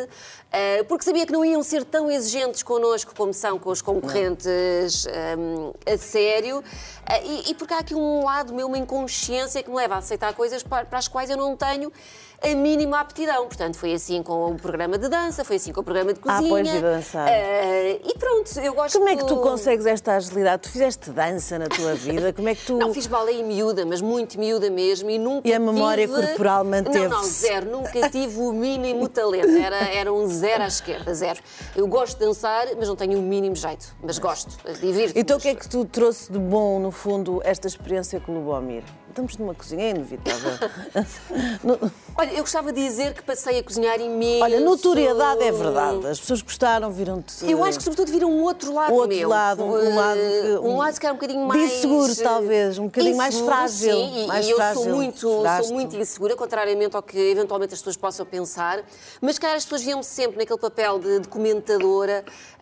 [0.52, 5.06] eh, porque sabia que não iam ser tão exigentes connosco como são com os concorrentes
[5.06, 6.62] eh, a sério,
[7.24, 10.32] e, e porque há aqui um lado meu, uma inconsciência que me leva a aceitar
[10.34, 11.92] coisas para, para as quais eu não tenho
[12.42, 13.46] a mínima aptidão.
[13.46, 16.32] Portanto, foi assim com o programa de dança, foi assim com o programa de Ah,
[16.36, 16.48] cozinha.
[16.48, 17.28] pois, de dançar.
[17.28, 20.62] Eh, e pronto, eu gosto Como é que tu consegues esta agilidade?
[20.62, 22.32] Tu fizeste dança na tua vida?
[22.32, 22.76] Como é que tu.
[22.78, 26.20] Não, fiz baleia miúda, mas muito miúda mesmo, e nunca E a memória tive...
[26.26, 27.30] corporal Não, não, manteve-se?
[27.30, 27.70] zero.
[27.70, 29.50] Nunca tive o mínimo talento.
[29.50, 31.40] Era, era um zero à esquerda, zero.
[31.76, 33.94] Eu gosto de dançar, mas não tenho o mínimo jeito.
[34.02, 37.66] Mas gosto, divirto Então o que é que tu trouxe de bom, no fundo, esta
[37.66, 38.82] experiência com o Lubomir?
[39.10, 40.50] Estamos numa cozinha, é inevitável.
[41.62, 41.78] No-
[42.16, 44.42] Olha, eu gostava de dizer que passei a cozinhar imenso.
[44.42, 46.06] Olha, notoriedade é verdade.
[46.06, 47.48] As pessoas gostaram, viram-te.
[47.50, 49.28] Eu acho que sobretudo viram um outro lado Outro meu.
[49.28, 52.78] lado, um Eh, lado que- um lado que era um bocadinho mais inseguro, eh, talvez,
[52.78, 55.18] um bocadinho mais inseguro, frágil, Sim, e- mais e eu frágil, sou muito,
[55.62, 58.82] sou muito insegura, contrariamente ao que eventualmente as pessoas possam pensar.
[59.20, 61.28] Mas cara, as pessoas viam-me sempre naquele papel de, de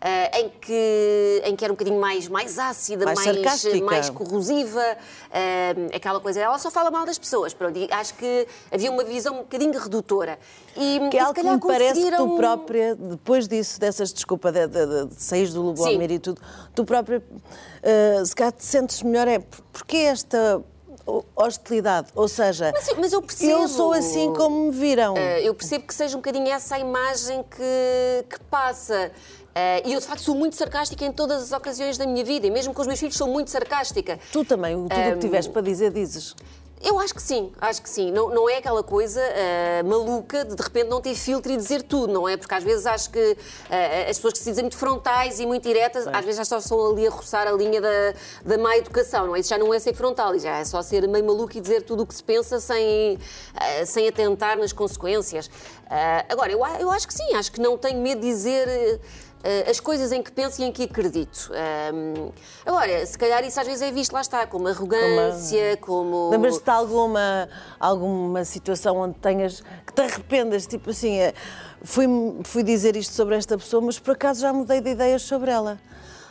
[0.01, 4.85] eh, em que em que era um bocadinho mais mais ácida, Mais mais mais corrosiva,
[5.33, 6.41] eh, aquela coisa.
[6.41, 7.53] Ela só fala mal das pessoas.
[7.55, 10.39] Pronto, e acho que havia uma visão um bocadinho redutora.
[10.77, 14.67] E, Que é algo que me parece que tu própria, depois disso, dessas desculpa de,
[14.69, 16.41] de, de, de saís do Lubomir e tudo,
[16.75, 17.23] tu própria,
[17.83, 20.63] eh, se calhar te sentes melhor, é por- porque esta
[21.35, 22.09] hostilidade?
[22.15, 23.51] Ou seja, Mas, mas eu percebo.
[23.63, 25.17] eu sou assim como me viram.
[25.17, 29.11] Eu percebo que seja um bocadinho essa a imagem que, que passa.
[29.59, 32.47] Eh, e eu, de facto, sou muito sarcástica em todas as ocasiões da minha vida.
[32.47, 34.21] E mesmo com os meus filhos, sou muito sarcástica.
[34.33, 36.37] Tu também, tudo o que tiveres para dizer, dizes.
[36.81, 38.13] Eu acho que sim, acho que sim.
[38.13, 41.83] Não, não é aquela coisa eh, maluca de de repente não ter filtro e dizer
[41.83, 42.37] tudo, não é?
[42.37, 43.37] Porque às vezes acho que
[43.69, 46.59] eh, as pessoas que se dizem muito frontais e muito diretas, às vezes já só
[46.59, 49.41] estão ali a roçar a linha da, da má educação, não é?
[49.41, 52.05] Isso já não é ser frontal, já é só ser meio maluco e dizer tudo
[52.05, 53.19] o que se pensa sem,
[53.61, 55.51] eh, sem atentar nas consequências.
[56.29, 59.01] Agora, eu, eu acho que sim, acho que não tenho medo de dizer.
[59.49, 61.51] Eh, as coisas em que penso e em que acredito.
[61.55, 62.31] Ahm,
[62.67, 66.29] agora, se calhar isso às vezes é visto, lá está, como arrogância, como.
[66.29, 67.49] Lembras-te de alguma,
[67.81, 71.33] alguma situação onde tenhas que te arrependas, tipo assim, eh,
[71.83, 72.07] fui,
[72.45, 75.79] fui dizer isto sobre esta pessoa, mas por acaso já mudei de ideias sobre ela.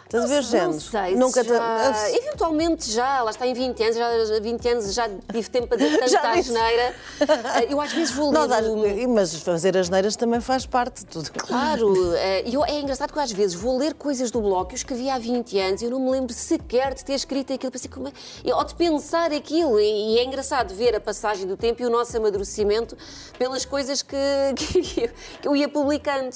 [0.08, 0.80] Estás a ver, Não género?
[0.82, 2.10] sei, Nunca se te- já...
[2.16, 5.98] Eventualmente já, lá está em 20 anos, já, 20 anos já tive tempo para dizer
[6.08, 6.96] Já tanta asneira.
[7.44, 9.06] Ah, Eu às vezes vou ler...
[9.08, 11.30] Mas fazer as neiras também faz parte de tudo.
[11.32, 14.76] Claro, eh, eu- é engraçado que eu às vezes vou ler coisas do blog que
[14.76, 17.70] eu escrevi há 20 anos e eu não me lembro sequer de ter escrito aquilo,
[17.72, 18.12] pensei, como é,
[18.56, 19.78] ou de pensar aquilo.
[19.78, 22.96] E, e é engraçado ver a passagem do tempo e o nosso amadurecimento
[23.38, 24.16] pelas coisas que,
[24.56, 25.12] que
[25.44, 26.34] eu ia publicando.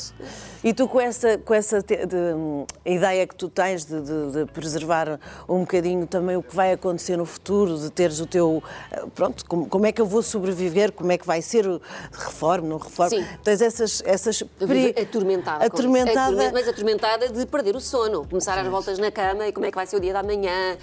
[0.61, 4.31] E tu, com essa, com essa te- de, hum, ideia que tu tens de, de-
[4.31, 8.61] de preservar um bocadinho também o que vai acontecer no futuro, de teres o teu.
[8.91, 11.65] eh, Pronto, como, como é que eu vou sobreviver, como é que vai ser,
[12.11, 13.17] reforme, não reforme?
[13.17, 13.25] Sim.
[13.43, 14.01] Tens essas.
[14.05, 15.65] essas peri- atormentada.
[15.65, 16.21] Atormentada.
[16.21, 19.69] Atormen- Mas atormentada de perder o sono, começar às voltas na cama e como é
[19.69, 20.77] que vai ser o dia da manhã.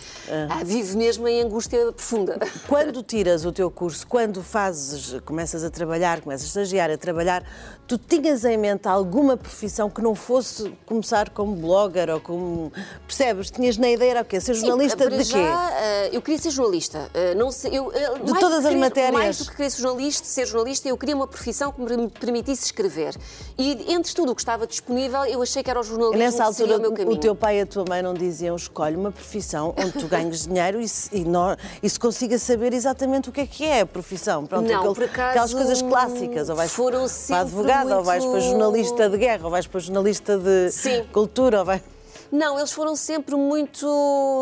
[0.50, 2.38] Ah, vive mesmo em angústia profunda.
[2.68, 7.42] Quando tiras o teu curso, quando fazes, começas a trabalhar, começas a estagiar, a trabalhar,
[7.86, 12.67] tu tinhas em mente alguma profissão que não fosse começar como blogger ou como.
[13.06, 13.50] Percebes?
[13.50, 14.40] Tinhas na ideia, era o quê?
[14.40, 15.44] Ser jornalista para de já, quê?
[15.44, 17.10] ah, eu queria ser jornalista.
[17.14, 19.12] Ah, não sei, eu, mais do todas que as matérias?
[19.14, 22.64] Mais do que querer ser jornalista, ser jornalista, eu queria uma profissão que me permitisse
[22.66, 23.14] escrever.
[23.56, 26.76] E entre tudo o que estava disponível, eu achei que era o jornalismo nessa altura,
[26.76, 27.20] o meu o caminho.
[27.20, 30.80] teu pai e a tua mãe não diziam escolhe uma profissão onde tu ganhes dinheiro
[30.80, 33.86] e se, e nó- e se consiga saber exatamente o que é que é a
[33.86, 34.46] profissão.
[34.46, 36.48] Pronto, Não, aquele- por acaso, aquelas coisas clássicas.
[36.48, 39.80] Ou vais para sempre advogado, ou vais para muito- jornalista de guerra, ou vais para
[39.80, 41.04] jornalista de Sim.
[41.12, 41.82] cultura, ou vai...
[42.30, 43.86] Não, eles foram sempre muito,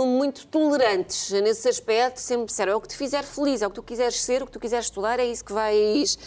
[0.07, 3.77] muito tolerantes nesse aspecto, sempre disseram, é o que te fizer feliz, é o que
[3.77, 6.19] tu quiseres ser, o que tu quiseres estudar, é isso que vais...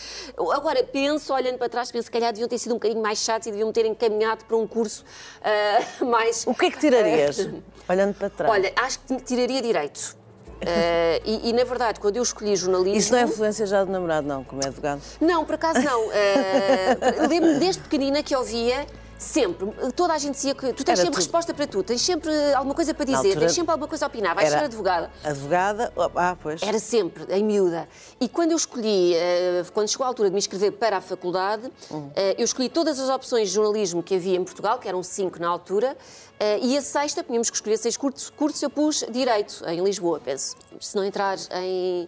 [0.54, 3.48] Agora, penso, olhando para trás, penso que calhar deviam ter sido um bocadinho mais chatos
[3.48, 5.04] e deviam ter encaminhado para um curso
[5.42, 6.48] ah, mais...
[6.48, 7.50] O que é que tirarias?
[7.90, 8.52] Olhando para trás.
[8.52, 10.18] Olha, acho que tiraria Direito.
[10.62, 12.98] Ah, e, e, na verdade, quando eu escolhi jornalismo...
[12.98, 15.02] Isso não é influência já do namorado, não, como é advogado.
[15.20, 16.08] Não, por acaso não.
[16.08, 18.86] Uh, Lembro-me desde pequenina que ouvia
[19.20, 19.68] sempre.
[19.96, 22.32] Toda a gente dizia que tu tens Era sempre tu- resposta para tudo, tens sempre
[22.54, 25.12] alguma coisa para dizer, tens sempre alguma coisa a opinar, vais ser advogada.
[25.24, 26.64] Advogada, ah, pois.
[26.64, 27.88] Era sempre, em miúda.
[28.20, 31.70] E quando eu escolhi, eh, quando chegou a altura de me inscrever para a faculdade,
[31.92, 32.10] Uhum.
[32.16, 35.38] eh, eu escolhi todas as opções de jornalismo que havia em Portugal, que eram cinco
[35.40, 35.98] na altura,
[36.40, 40.22] eh, e a sexta, tínhamos que escolher seis cursos, cursos eu pus Direito, em Lisboa,
[40.24, 40.56] penso.
[40.80, 42.08] Se não entrar em, eh,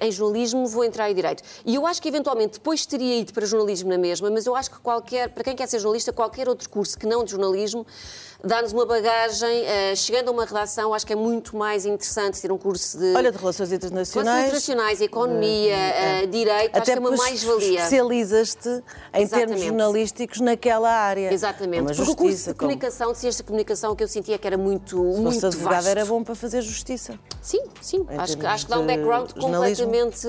[0.00, 1.42] em jornalismo, vou entrar em Direito.
[1.64, 4.70] E eu acho que, eventualmente, depois teria ido para jornalismo na mesma, mas eu acho
[4.70, 7.86] que qualquer, para quem quer ser jornalista, qualquer outro curso que não de jornalismo,
[8.44, 12.50] dá-nos uma bagagem, eh, chegando a uma redação, acho que é muito mais interessante ter
[12.50, 13.14] um curso de...
[13.14, 14.40] Olha, de relações Relações internacionais.
[14.46, 17.68] internacionais, economia, eh, direito, acho que é uma mais-valia.
[17.80, 18.80] especializas-te em
[19.26, 19.66] termos Exatamente.
[19.66, 21.32] jornalísticos naquela área.
[21.32, 24.08] Exatamente, Uma porque o curso justiça, de como- comunicação, de ciência de comunicação, que eu
[24.08, 25.88] sentia que era muito, Se muito fosse advogado vasto.
[25.90, 27.18] era bom para fazer justiça.
[27.40, 30.26] Sim, sim, acho que, termos acho que dá um background completamente,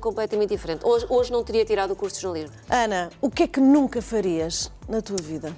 [0.00, 0.84] completamente diferente.
[0.84, 2.56] Hoje, hoje não teria tirado o curso de jornalismo.
[2.68, 5.54] Ana, o que é que nunca farias na tua vida?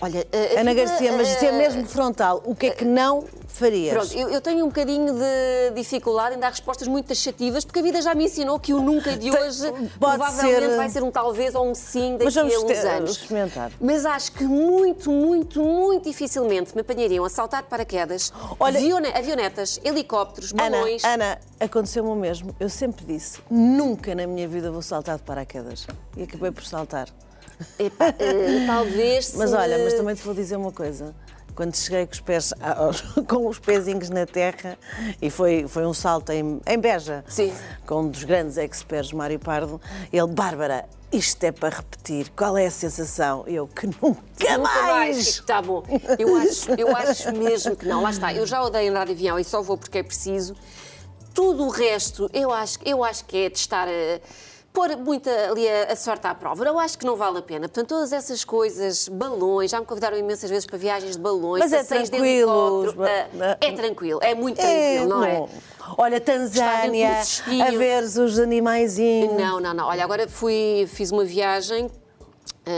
[0.00, 0.26] Olha,
[0.58, 2.42] Ana vida, Garcia, mas é eh, mesmo frontal.
[2.44, 3.94] O que é que não farias?
[3.94, 7.82] Pronto, eu, eu tenho um bocadinho de dificuldade em dar respostas muito taxativas, porque a
[7.82, 11.10] vida já me ensinou que o nunca de hoje pode provavelmente ser- vai ser um
[11.10, 13.10] talvez ou um sim daqui a uns ter- anos.
[13.12, 13.70] experimentar.
[13.80, 19.12] Mas acho que muito, muito, muito dificilmente me apanhariam a saltar de paraquedas, Olha- avione-
[19.14, 21.04] avionetas, helicópteros, Ana, balões.
[21.04, 22.54] Ana, aconteceu-me o mesmo.
[22.58, 25.86] Eu sempre disse, nunca na minha vida vou saltar de paraquedas.
[26.16, 27.08] E acabei por saltar.
[27.78, 31.14] Eh, talvez Mas se- olha, mas também te vou dizer uma coisa.
[31.54, 34.76] Quando cheguei com os, pés, aos- com os pezinhos na terra,
[35.22, 37.54] e foi, foi um salto em, em Beja, Sim.
[37.86, 39.80] com um dos grandes experts, Mário Pardo,
[40.12, 43.44] ele, Bárbara, isto é para repetir, qual é a sensação?
[43.46, 44.84] Eu, que nunca, Nunca mais.
[44.88, 45.18] mais!
[45.28, 45.84] Está bom.
[46.18, 48.02] Eu acho, eu acho mesmo que não.
[48.02, 48.34] Lá está.
[48.34, 50.56] Eu já odeio andar de avião e só vou porque é preciso.
[51.32, 54.20] Tudo o resto, eu acho, eu acho que é de estar a
[54.74, 56.64] pôr muita ali a, a sorte à prova.
[56.64, 57.68] Eu acho que não vale a pena.
[57.68, 61.72] Portanto, todas essas coisas, balões, já me convidaram imensas vezes para viagens de balões, Mas
[61.72, 62.92] é tranquilo,
[63.40, 65.46] Ah, É tranquilo, é muito É, tranquilo, não é?
[65.96, 67.20] Olha, Tanzânia,
[67.66, 69.34] a ver os animaizinhos.
[69.34, 69.86] Não, não, não.
[69.86, 71.88] Olha, agora fui, fiz uma viagem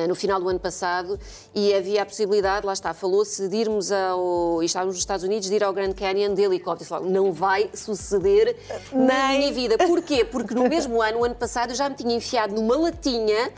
[0.09, 1.19] no final do ano passado
[1.55, 4.63] e havia a possibilidade, lá está, falou-se de irmos ao.
[4.63, 7.01] e estávamos nos Estados Unidos, de ir ao Grand Canyon de helicóptero.
[7.09, 8.57] Não vai suceder
[8.93, 9.39] na Nem.
[9.39, 9.79] minha vida.
[9.79, 10.25] Porquê?
[10.25, 13.53] Porque no mesmo ano, o ano passado, eu já me tinha enfiado numa latinha.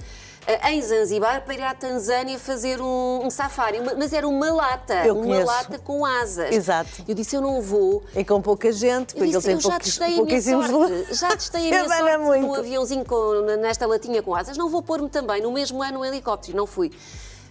[0.71, 5.15] Em Zanzibar para ir à Tanzânia fazer um, um safari, mas era uma lata, Eu
[5.17, 5.47] uma conheço.
[5.47, 6.51] lata com asas.
[6.55, 6.89] Exato.
[7.07, 9.79] Eu disse: Eu não vou, E com pouca gente, porque ele tem eu já a
[10.09, 11.15] minha pouquíssimos sorte.
[11.15, 12.47] Já testei a minha Abana sorte muito.
[12.47, 14.57] num aviãozinho com- nesta latinha com asas.
[14.57, 16.57] Não vou pôr-me também no mesmo ano um helicóptero.
[16.57, 16.91] Não fui.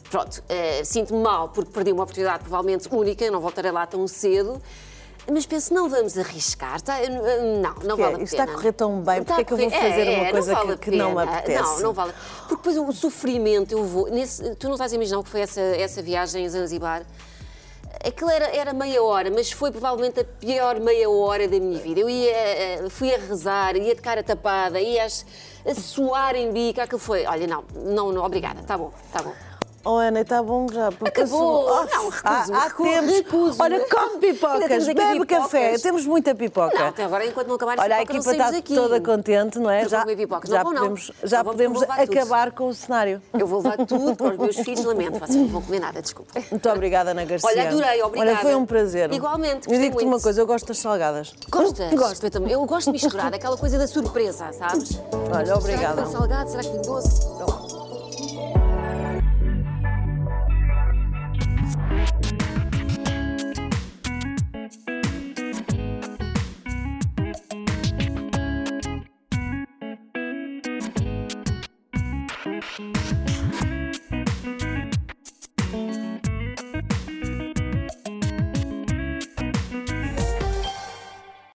[0.10, 4.62] Pronto, eh, sinto-me mal porque perdi uma oportunidade provavelmente única, não voltarei lá tão cedo.
[5.30, 6.82] Mas penso, não vamos arriscar.
[6.82, 6.98] tá?
[7.62, 8.24] Não, não vale a pena.
[8.24, 10.54] Está a correr tão bem, porque é que eu vou fazer é, uma é, coisa
[10.54, 11.62] não vale que- que não me apetece?
[11.64, 12.14] Não, não vale.
[12.48, 14.08] Porque depois o sofrimento, eu vou.
[14.10, 17.04] nesse- tu não estás a imaginar o que foi essa, essa viagem a Zanzibar?
[18.06, 22.00] Aquilo era, era meia hora, mas foi provavelmente a pior meia hora da minha vida.
[22.00, 26.52] Eu ia, eh, fui a rezar, ia de cara tapada, ia a, a suar em
[26.52, 26.80] bico.
[26.80, 29.34] Aquilo foi, olha, não, não, não obrigada, está bom, está bom.
[29.90, 30.92] Oh, Ana, está bom já.
[30.92, 31.40] porque Acabou.
[31.68, 33.12] sou- Não, recuso-me, há, há recuso, tempos.
[33.14, 33.64] recuso-me.
[33.64, 35.28] Olha, come pipocas, bebe pipocas.
[35.44, 35.78] café.
[35.78, 36.78] Temos muita pipoca.
[36.78, 38.76] Não, até agora, enquanto não acabar Olha, a equipa está aqui.
[38.76, 39.86] toda contente, não é?
[39.86, 40.50] Comer pipocas.
[40.50, 42.12] já Não podemos, já Não vou, podemos levar tudo.
[42.20, 43.22] acabar com o cenário.
[43.34, 46.34] Eu vou levar tudo para os meus filhos, lamento, vocês não vão comer nada, desculpa.
[46.52, 47.50] Muito obrigada, Ana Garcia.
[47.50, 48.32] Olha, adorei, obrigada.
[48.32, 49.14] Olha, foi um prazer.
[49.14, 51.34] Igualmente, Eu digo-te uma coisa, eu gosto das salgadas.
[51.50, 51.94] Gostas?
[51.94, 52.26] Gosto.
[52.26, 52.52] Eu também.
[52.52, 55.00] Eu gosto de misturar, aquela coisa da surpresa, sabes?
[55.34, 55.96] Olha, obrigada.
[55.96, 56.50] Será que foi salgado?
[56.50, 57.26] Será que foi doce?
[57.40, 57.67] Não.